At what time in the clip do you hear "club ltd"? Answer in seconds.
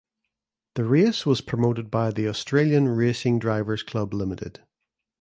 3.83-4.57